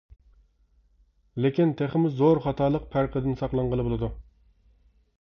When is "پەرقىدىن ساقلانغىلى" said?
2.97-3.89